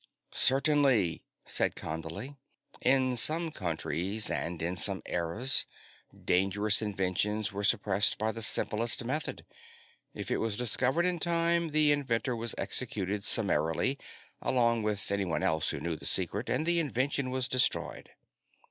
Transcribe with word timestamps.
"Certainly," 0.31 1.21
said 1.45 1.75
Condley. 1.75 2.35
"In 2.81 3.15
some 3.15 3.51
countries, 3.51 4.31
and 4.31 4.59
in 4.59 4.75
some 4.75 5.03
eras, 5.05 5.67
dangerous 6.25 6.81
inventions 6.81 7.51
were 7.51 7.63
suppressed 7.63 8.17
by 8.17 8.31
the 8.31 8.41
simplest 8.41 9.03
method. 9.03 9.45
If 10.15 10.31
it 10.31 10.37
was 10.37 10.57
discovered 10.57 11.05
in 11.05 11.19
time, 11.19 11.69
the 11.69 11.91
inventor 11.91 12.35
was 12.35 12.55
executed 12.57 13.23
summarily, 13.23 13.99
along 14.41 14.81
with 14.81 15.11
anyone 15.11 15.43
else 15.43 15.69
who 15.69 15.79
knew 15.79 15.95
the 15.95 16.07
secret, 16.07 16.49
and 16.49 16.65
the 16.65 16.79
invention 16.79 17.29
was 17.29 17.47
destroyed. 17.47 18.09